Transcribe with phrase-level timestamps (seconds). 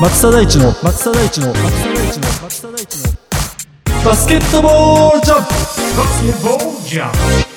[0.00, 3.12] 松田大地の松田大地の松田大地の松田大地の
[4.04, 5.50] バスケットボールジャンプ
[5.98, 7.12] バスケットボールジャン
[7.42, 7.47] プ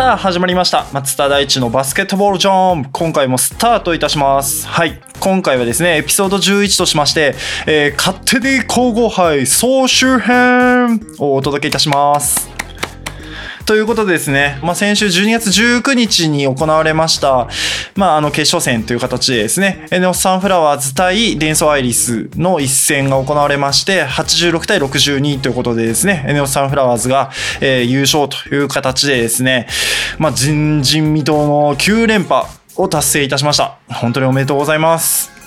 [0.00, 0.86] さあ始まりました。
[0.94, 2.86] 松田大地のバスケットボールジャン。
[2.90, 4.66] 今回もスタートいたします。
[4.66, 4.98] はい。
[5.20, 7.34] 今回はですねエピソード11としまして、
[7.66, 12.49] えー勝手に皇后杯総集編をお届けいたします。
[13.66, 17.48] ということでですね、まあ、先週12月19日に行われました、
[17.94, 29.66] まあ、あの決勝戦という形でですね、エネオスサンフラワーズ対デンソーアイリスの一戦が行われまして、86対62ということでですね、エネオスサンフラワーズが、えー優勝という形でですね、
[30.18, 32.46] まあ、人人未到の9連覇
[32.76, 33.78] を達成いたしました。
[33.88, 35.39] 本当におめでとうございます。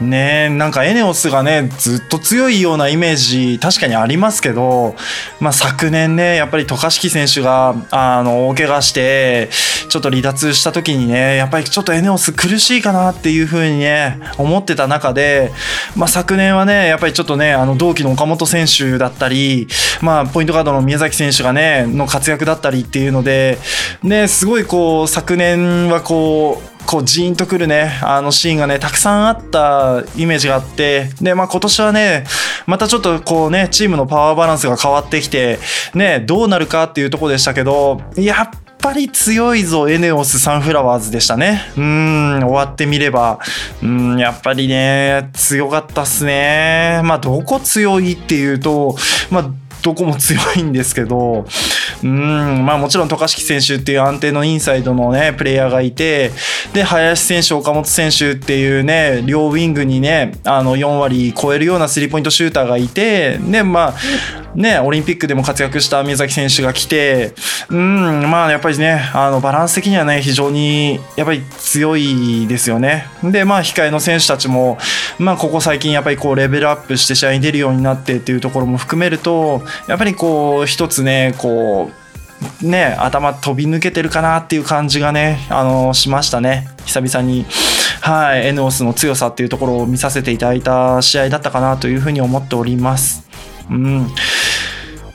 [0.00, 4.96] ねなんかエネオスがねずっと強いようなイメージ確かにありますけど、
[5.40, 9.50] まあ、昨年ねやっぱり渡嘉敷選手があの大怪我して
[9.88, 15.52] ちょっと離脱した時にねやっぱりちょっとエネオス苦しいかなっていう風にね思ってた中で、
[15.96, 19.68] まあ、昨年はねやっぱりちょっとねあの同期の岡本選手だったり、
[20.02, 23.58] まあ、ポイントガードの宮崎選手がねの活躍だったりっていうので、
[24.02, 32.24] ね、すごいこう昨年はこうこうジーンとくるねあのシーンがねたくさんあったイメージがあってで、まあ、今年はね
[32.66, 35.58] またちょっとこうねチームのパワーバランスが変わってきて
[35.92, 41.62] ねどうなるかっていうところでしたけどやっぱり強いぞエネオスサンフラワーズでしたね。
[41.76, 43.40] うん終わってみれば。
[43.82, 47.00] うんやっぱりね強かったっすね。
[47.02, 48.94] まあどこ強いっていうと
[49.30, 49.50] まあ
[49.84, 51.46] どこも強いんですけど、
[52.02, 56.30] うん、まあもちろん渡嘉敷選手っていう安定のインサイドのね、プレイヤーがいて、
[56.72, 63.94] で、林選手、岡本選手っていうね、両ウィングにね、あの4割超えるようなスリーポイントシューターがいて、で、まあ、
[64.54, 67.34] ね、オリンピックでも活躍した宮崎選手が来て、
[67.70, 73.06] うん、まあやっぱりね、あのバランス的にはね、非常にやっぱり強いですよね。
[73.22, 74.78] で、まあ控えの選手たちも、
[75.18, 81.93] まあここ最近やっぱりこうレベルアップして試合に出るようになってっていうところも含めると、やっぱりこう一つね、こう、
[82.62, 86.68] ね、頭飛び抜けてるかなっていう感じがね、あのしましたね。
[86.84, 87.46] 久々に、
[88.00, 93.28] はい、エノスの強さっていうところを見させていただいた試合だったかなというふうに思っております。
[93.70, 94.06] うん。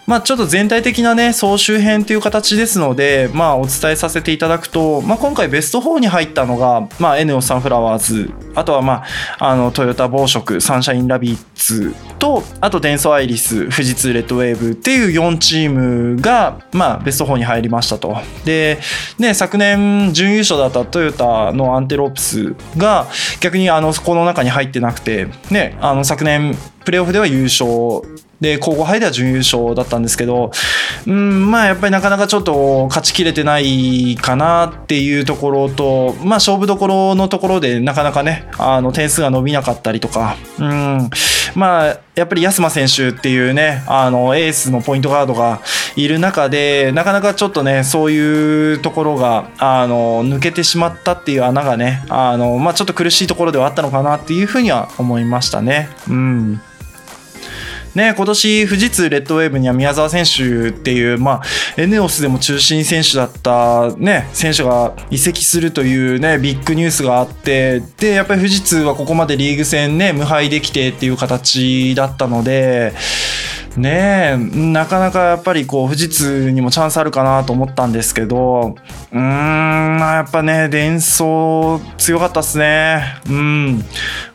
[0.10, 9.04] まあ、ちょっと全体的なね、総集編という形ですので、まあ、お伝えさせていただくと、まあ、今回ベスト4に入ったのが、まあ、エネオサンフラワーズ、あとは、ま
[9.38, 18.18] あ、あの、トヨタ暴食、サンシャインラビッツと、あと、デンソアイリス、富士通レッドウェーブっていう4チームが、まあ、ベスト4に入りましたと。
[18.46, 18.80] で、
[19.20, 23.06] ね、昨年準優勝だったトヨタのアンテロープスが、
[23.42, 28.02] 逆に、あの、この中に入ってなくて、ね、あの、昨年、プレーオフでは優勝
[28.42, 30.52] で皇后杯では準優勝だったんですけど
[31.06, 41.10] うんまあやっぱりなかなかちょっと勝ちきれてないかなっていうところとまあ勝負どころのところでなかなかねあの点数が伸びなかったりとかうん
[41.56, 45.62] まあやっぱり安間選手っていうねあのエースのポイントガードが
[45.96, 55.90] いる中でなかなかちょっとねそういうところがあの抜けてしまったっていう穴がねあの、まあ、ちょっと苦しいところではあったのかなっていうふうには思いましたね。
[56.10, 56.62] うん
[57.96, 61.44] ね、今年富士通レッドウェーブには宮沢選手っていう、まあ、
[61.76, 72.94] エネオスでも中心選手だった、ね、選手が移籍するという、ね、ビッグニュースがあってでやっぱり富士通はここまでリーグ戦、ね、無敗できてっていう形だったので。
[73.78, 78.76] ねえなかなかやっぱりこう富士通にもチャンスあるかなと思ったんですけど
[79.12, 79.20] うーん
[80.00, 83.22] まあやっぱね伝送強かったっすね。
[83.30, 83.84] うん。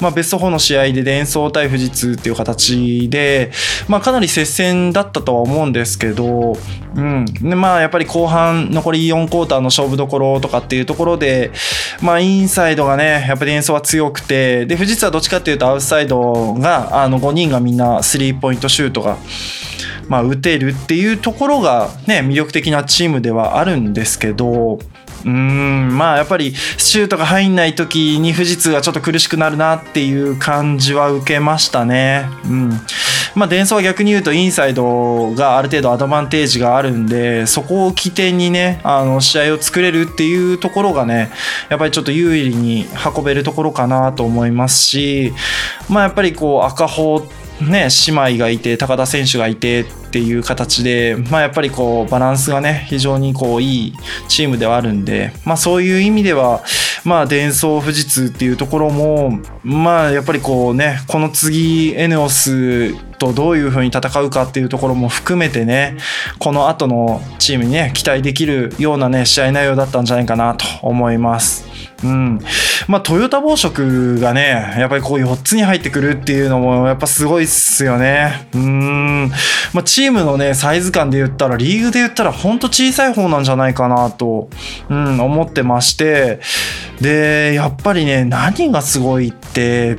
[0.00, 3.50] まあベスト4の試合で伝送対富士通っていう形で
[3.88, 6.56] まあかなり接戦だったとは思うんですけど
[6.94, 7.24] うん。
[7.24, 11.50] でまあやっぱり後半残り4クォーターの勝負どころとかっていうところで
[12.00, 19.16] まあインサイドがねやっぱり伝送は強くてで富士通はどっちかっていうとアウトサイドがあの5人がみんなスリーポイントシュートが
[20.06, 24.78] まあ、打てるっていうところがね魅力的なチームではあるんですけど
[25.24, 25.96] うん。
[25.96, 32.26] まあやっぱりシュートが入んない時に富士通はちょっと苦しくなるなっていう感じは受けましたね。
[32.44, 32.70] うん。
[33.34, 41.30] まあ、伝送は逆に言うとインサイドがある程度アドバンテージがあるんでそこを起点にねあの試合を作れるっていうところがね
[41.68, 45.32] やっぱりちょっと有利に運べるところかなと思いますし
[45.88, 47.26] まあやっぱりこう赤穂
[47.60, 53.94] ね、姉妹がいて高田選手がいてっていう形で、まあ、やっぱりこうバランスがね非常にこういい
[54.28, 56.62] チームではあるんで、まあ、そういう意味では、
[57.04, 65.96] まあ、伝送富士通っていうところも、まあ、やっぱりこうねこの次エネオスとどういう風に戦うかっていうところも含めてね
[66.38, 71.73] この後のチームにね期待できるようなね試合内容だったんじゃないかなと思います。
[72.04, 72.40] うん。
[72.86, 78.48] まあ、トヨタ紡織がね、やっぱりこう4つに入ってくるっていうのもやっぱすごいっすよね。
[78.54, 79.30] うん。
[79.72, 84.50] まあ、チームのね、サイズ感で言ったら、リーグで言ったらほんと小さい方なんじゃないかなと、
[84.90, 86.40] うん、思ってまして、
[87.00, 89.96] で、やっぱりね、何がすごいって、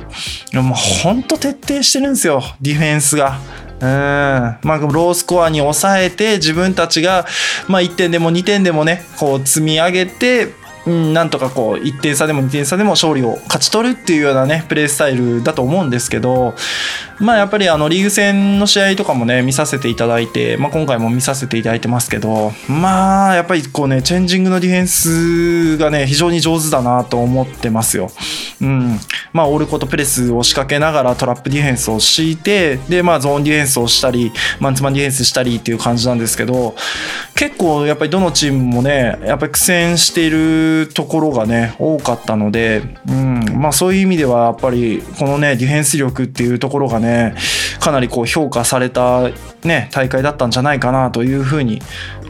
[0.54, 3.38] もうほんと徹底してるんですよ、ディフェンスが。
[3.78, 7.26] うんまあ、ロースコアに抑えて自分たちが、
[7.68, 10.48] まあ、1点でも2点でもねこう積み上げて
[10.86, 16.54] うん、なんとかこう1点差でも2点差でも勝利を勝ち取るっていうようなねプレースタイルだと思うんですけど
[17.18, 28.10] まあやっぱりあのリーグ戦の試合とかもね見させていただいて、まあ、今回も見させていただいてますけどまあやっぱりこうねチェンジングのディフェンスがね非常に上手だなと思ってますよ。
[28.60, 28.98] うん、
[29.32, 36.74] まあオールコートプレスを仕掛けながらトラップディフェンスを敷いてでまあゾーンディフェンスをしたりマンツーマンディフェンスしたりっていう感じなんですけど
[37.34, 47.34] 結構やっぱりどのチームもねやっぱり苦戦しているところがね多かったので、うんまあ、そういう意味ではやっぱりこのねディフェンス力っていうところがね
[47.80, 49.30] かなりこう評価された、
[49.64, 51.80] ね、大会だったんじゃないかなというふうに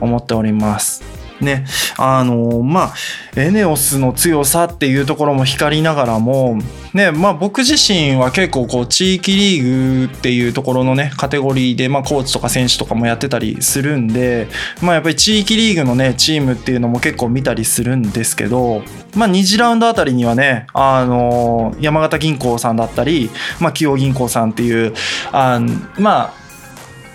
[0.00, 1.15] 思っております。
[1.40, 1.66] ね、
[1.98, 2.94] あのまあ
[3.36, 6.58] エネオスの強さっていうところも光りながらも、
[6.94, 14.48] ねまあ、僕自身は結構こう地域リーグっていうところのねカテゴリーで、まあ、コーチとか選手とかもやってたりするんで、
[14.82, 18.82] まあ、やっぱり地域リーグのねチームっていうのも結構見たりするんですけど、
[19.14, 23.30] まあ、2次ラウンドあたりにはねあの山形銀行さんだったり、
[23.60, 24.94] まあ、清銀行さんっていう
[25.32, 25.60] あ
[25.98, 26.45] まあ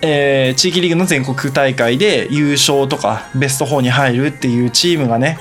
[0.02, 5.38] えー地域リーグの全国大会で優勝とかベスト4に入るっていうチームがね、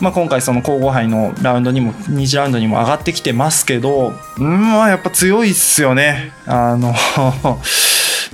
[0.00, 6.32] まあ、今回その皇后杯のラウンドにも2次ラウンドにも上がってきてますけどうんまあやっぱ強いっすよね。
[6.46, 6.94] あの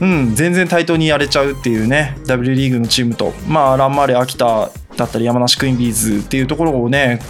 [0.01, 3.35] うん全然対等にやれちゃうっていうね W リーグのチームと。
[3.47, 7.21] まあランマーレ秋田だったり山梨クイーンビーズっていうところをね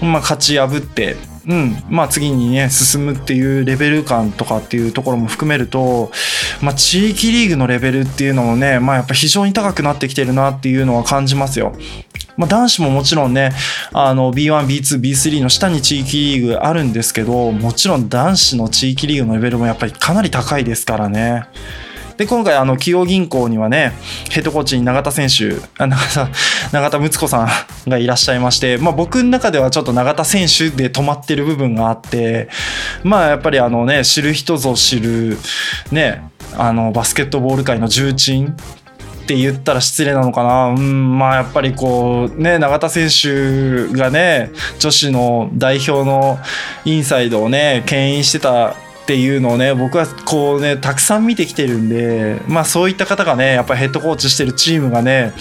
[0.00, 1.16] まあ、勝ち破って、
[1.46, 6.10] うんまあ、次にね進むっていうレベル感とかっていうところも含めると、
[6.60, 11.72] まあ、地域リーグのレベルっていうのもね、まあ、やっぱ非常に高くなってきてるなっていうのは感じますよ。
[12.36, 13.52] まあ、男子ももちろんね
[13.92, 21.44] あの B1、B2、B3 の下に地域リーグあるんですけどもちろん男子の地域リーグのレベルもやっぱりかなり高いですからね。
[22.20, 23.94] で今回あの企業銀行にはね
[24.30, 26.28] ヘッドコーチに永田選手永田
[26.70, 27.48] 永田睦子さん
[27.88, 32.50] がいらっしゃいまして、まあ、僕の中ではちょっと永田選手で止まってる部分があって
[33.04, 35.38] まあやっぱりあのね知る人ぞ知る
[35.92, 36.22] ね
[36.58, 38.54] あのバスケットボール界の重鎮
[39.22, 46.38] って言ったら失礼なのかな、うん、まあやっぱりこうね永田選手がね女子の代表の
[46.84, 48.74] インサイドをね牽引してた
[49.10, 55.32] っていうのをね僕はこうねたくさん見てきてるんでまあそういった方がねやっぱヘッドコーチしてるチームがね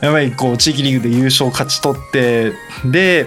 [0.00, 2.52] やっぱりこう地域リーグで優勝を勝ち取って
[2.88, 3.26] で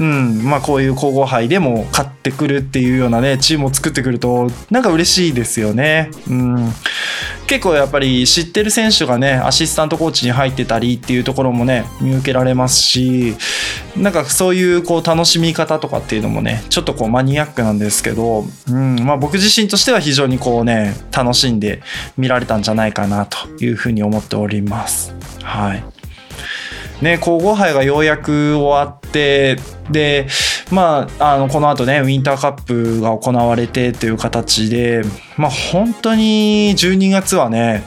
[0.00, 6.10] うんまあこういう皇后杯でも勝ってくるっていうようなねチームを作ってくるとなんか嬉しいですよね。
[6.28, 6.72] うん
[7.52, 13.36] 結構やっぱり知ってる選手がねアシスタントコーチに入ってたりっていうところもね見受けられますし
[13.94, 21.82] なんかそういうこう楽しみ方とかっていうのもねちょっとこうマニアックなんですけど、うんまあ、僕自身としては非常にこうね楽しんで
[22.16, 25.14] 見られたんじゃないかなというふうに思っております。
[25.42, 25.84] はい
[27.02, 29.58] ね、皇后杯がようやく終わって
[29.90, 30.28] で、
[30.72, 35.02] まあ、あのこの後ねウィンターカップが行われてという形で、
[35.36, 37.84] まあ、本当に12月はね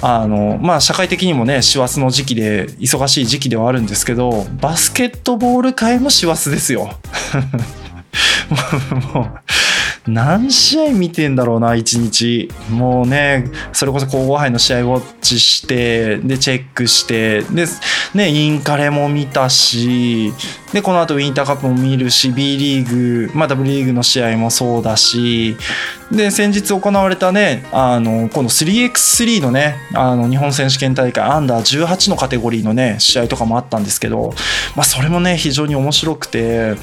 [0.00, 6.92] あの、まあ、社会的にもね師走の時期で忙しい時期ではあるんですけどバスケットボール界も師走ですよ。
[9.12, 17.66] もう何試合見てんだろうな1日もうねそれこそ皇后杯の試合ウォッチしてでチェックしてで
[18.14, 20.32] ねインカレも見たし
[20.72, 25.56] でこの後ウィンターカップも見るし B リーグまあ W リーグの試合もそうだし
[26.10, 34.32] で先日行われたねあの今度 3x3 のねあの日本選手権大会アンダー18のカテゴリーのね試合とかもあったんですけど、
[34.76, 36.74] まあ、それもね非常に面白くて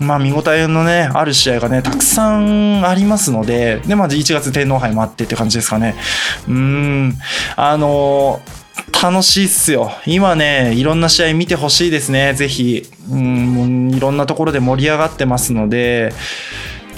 [0.00, 5.94] まあ見応えのねある試合がねたくさんありますのでで、まあ、1月天皇杯もあってって感じですかね。
[6.46, 7.18] うーん。
[7.56, 8.40] あの
[8.92, 9.92] 楽しいっすよ。
[10.06, 12.84] 今ね、いろんな試合見てほしいですね、ぜひ。
[13.10, 16.12] うん、いろんなところで盛り上がってますので、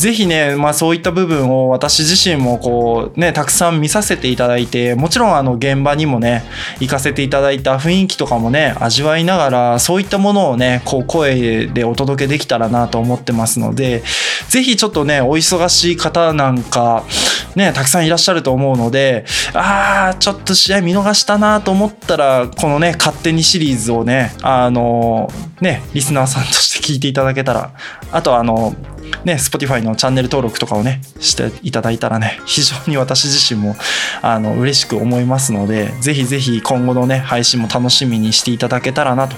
[0.00, 6.42] ぜひね、まあそういった部分を私自身もこうね、たくさん見させていただいて、もちろんあの現場にもね、
[6.80, 14.02] 行かせていただいた雰囲気とかもね、味わいながら、そういったものをね、こう声でお届けできたらなと思ってますので、
[14.48, 17.04] ぜひちょっとね、お忙しい方なんか、
[17.56, 25.30] ね、たくさんいらっしゃると思うので、あー、ちょっと試合見逃したなと思ったら、このね、勝手にシリーズをね、あの、
[25.60, 27.72] ね、リスナーさんとして聞いていただけたら、
[28.12, 28.74] あとあの、
[29.24, 33.76] ね、Spotify のチャンネル登録とかをね、していただいたらね、非常に私自身も、
[34.22, 39.36] あの、嬉しく思いますので、ぜひぜひ今後のね、配信も楽しみにしていただけたらな、と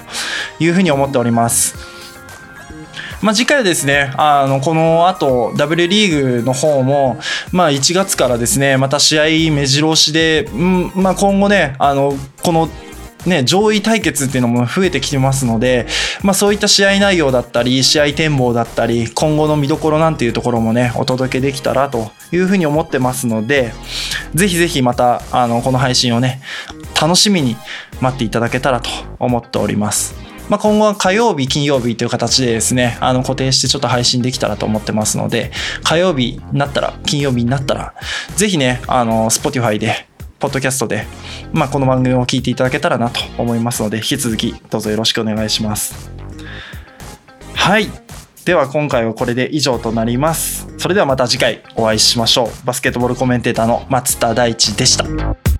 [0.59, 2.02] いうふうに思っております。
[3.23, 7.17] まあ、次回はですね、あの、この後、W リーグの方も、
[7.53, 12.13] まあ、1月からですね、また試合目白押しで、うん、まあ、今後ね、あの、
[12.43, 12.67] この、
[13.25, 15.87] ね、上位対決っていうのも増えてきてますので、
[16.21, 23.71] まあ、そういった試合内容だったり、試合展望だったり、今後の見どころなんていうところもね、お届けできたらというふうに思ってますので、
[24.35, 26.41] ぜひぜひまた、あの、この配信をね、
[27.01, 27.55] 楽しみに
[28.01, 30.22] 待っていただけたらと思っております。
[30.49, 35.51] まあ、今後は火曜日、金曜日という形でですね、あの固定してちょっと配信できたらと思ってますので、
[35.83, 37.93] 火曜日になったら、金曜日になったら、
[38.35, 40.07] ぜひね、あの、Spotify で、
[40.39, 41.05] ポッドキャストで、
[41.53, 46.11] まあ、この番組を聞いていただけたらなと思いますので、引き続きどうぞよろしくお願いします。
[47.55, 47.89] はい。
[48.43, 50.67] では今回はこれで以上となります。
[50.77, 52.65] それではまた次回お会いしましょう。
[52.65, 55.52] バスケットボールコメンテーターの松田大地でした。